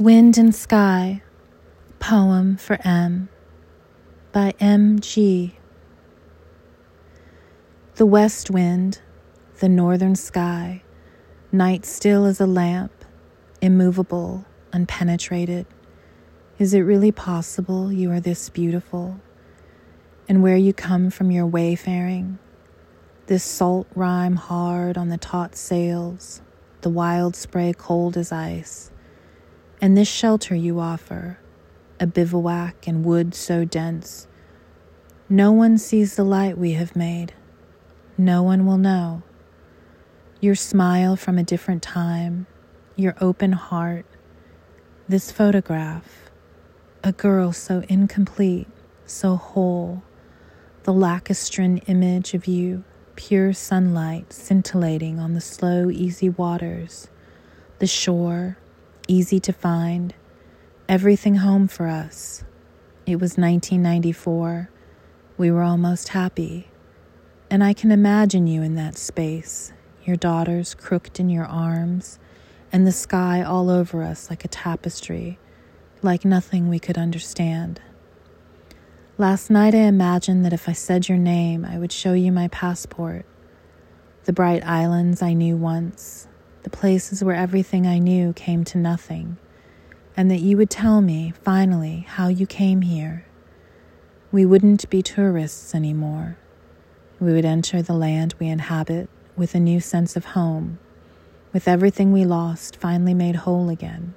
[0.00, 1.22] Wind and Sky,
[1.98, 3.28] poem for M
[4.30, 5.00] by M.
[5.00, 5.56] G.
[7.96, 9.00] The west wind,
[9.58, 10.84] the northern sky,
[11.50, 12.92] night still as a lamp,
[13.60, 15.66] immovable, unpenetrated.
[16.60, 19.18] Is it really possible you are this beautiful?
[20.28, 22.38] And where you come from your wayfaring,
[23.26, 26.40] this salt rime hard on the taut sails,
[26.82, 28.92] the wild spray cold as ice
[29.80, 31.38] and this shelter you offer,
[32.00, 34.26] a bivouac in wood so dense,
[35.28, 37.34] no one sees the light we have made.
[38.16, 39.22] No one will know.
[40.40, 42.46] Your smile from a different time,
[42.96, 44.06] your open heart,
[45.08, 46.30] this photograph,
[47.04, 48.68] a girl so incomplete,
[49.06, 50.02] so whole,
[50.84, 57.08] the lacustrine image of you, pure sunlight scintillating on the slow, easy waters,
[57.78, 58.56] the shore,
[59.08, 60.14] easy to find,
[60.88, 62.44] everything home for us.
[63.06, 64.70] It was 1994.
[65.38, 66.68] We were almost happy.
[67.50, 69.72] And I can imagine you in that space,
[70.04, 72.18] your daughters crooked in your arms,
[72.70, 75.38] and the sky all over us like a tapestry,
[76.02, 77.80] like nothing we could understand.
[79.16, 82.48] Last night I imagined that if I said your name, I would show you my
[82.48, 83.24] passport.
[84.24, 86.28] The bright islands I knew once,
[86.68, 89.38] the places where everything I knew came to nothing,
[90.14, 93.24] and that you would tell me, finally, how you came here.
[94.30, 96.36] We wouldn't be tourists anymore.
[97.18, 100.78] We would enter the land we inhabit with a new sense of home,
[101.54, 104.14] with everything we lost finally made whole again.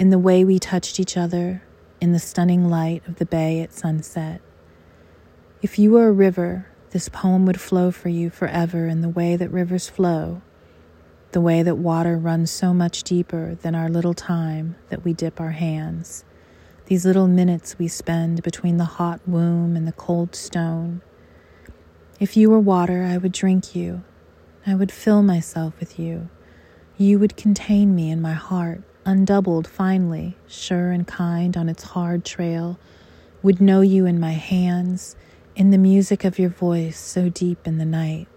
[0.00, 1.62] In the way we touched each other,
[2.00, 4.40] in the stunning light of the bay at sunset.
[5.62, 9.36] If you were a river, this poem would flow for you forever in the way
[9.36, 10.42] that rivers flow
[11.34, 15.40] the way that water runs so much deeper than our little time that we dip
[15.40, 16.24] our hands,
[16.86, 21.02] these little minutes we spend between the hot womb and the cold stone.
[22.20, 24.04] If you were water, I would drink you.
[24.64, 26.28] I would fill myself with you.
[26.96, 32.24] You would contain me in my heart, undoubled finely, sure and kind on its hard
[32.24, 32.78] trail,
[33.42, 35.16] would know you in my hands,
[35.56, 38.28] in the music of your voice so deep in the night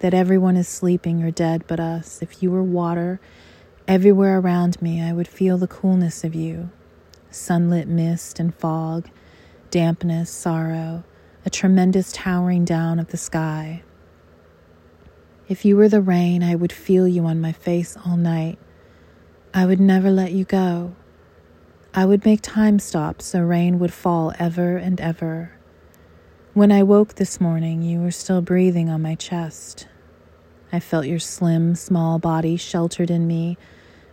[0.00, 2.20] that everyone is sleeping or dead but us.
[2.22, 3.20] If you were water,
[3.88, 6.70] everywhere around me I would feel the coolness of you
[7.30, 9.10] sunlit mist and fog,
[9.70, 11.04] dampness, sorrow,
[11.44, 13.82] a tremendous towering down of the sky.
[15.48, 18.58] If you were the rain, I would feel you on my face all night.
[19.52, 20.96] I would never let you go.
[21.94, 25.55] I would make time stop so rain would fall ever and ever.
[26.56, 29.88] When I woke this morning, you were still breathing on my chest.
[30.72, 33.58] I felt your slim, small body sheltered in me.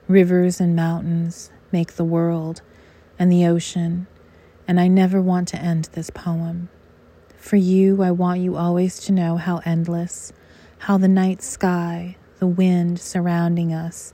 [0.09, 2.61] Rivers and mountains make the world
[3.17, 4.07] and the ocean,
[4.67, 6.67] and I never want to end this poem.
[7.37, 10.33] For you, I want you always to know how endless,
[10.79, 14.13] how the night sky, the wind surrounding us,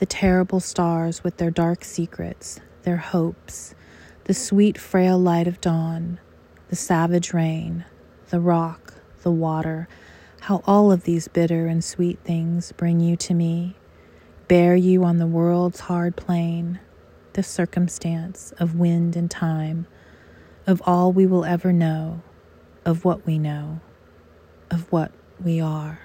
[0.00, 3.74] the terrible stars with their dark secrets, their hopes,
[4.24, 6.20] the sweet, frail light of dawn
[6.70, 7.84] the savage rain,
[8.28, 8.94] the rock,
[9.24, 9.88] the water,
[10.42, 13.74] how all of these bitter and sweet things bring you to me,
[14.46, 16.78] bear you on the world's hard plain,
[17.32, 19.84] the circumstance of wind and time,
[20.64, 22.22] of all we will ever know,
[22.84, 23.80] of what we know,
[24.70, 25.10] of what
[25.42, 25.98] we are.